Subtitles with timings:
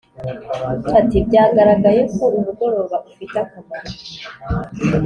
[0.99, 3.89] ati: “byagaragaye ko umugoroba ufite akamaro